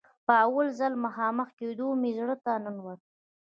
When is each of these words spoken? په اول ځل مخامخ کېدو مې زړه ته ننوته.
په 0.25 0.33
اول 0.45 0.67
ځل 0.79 0.93
مخامخ 1.05 1.47
کېدو 1.59 1.87
مې 2.01 2.11
زړه 2.17 2.35
ته 2.43 2.51
ننوته. 2.63 3.07